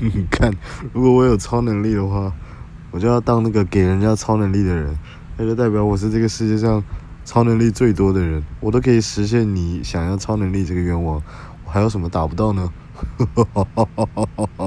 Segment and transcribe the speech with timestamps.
[0.00, 0.52] 你 看，
[0.92, 2.32] 如果我有超能力的话，
[2.90, 4.96] 我就要当那个给人家超能力的人，
[5.36, 6.82] 那就代表我是这个世界上
[7.24, 11.22] 超能力最多的人，我都可以实现你想要超能力这个愿望，
[11.64, 12.72] 我还有什么达不到呢？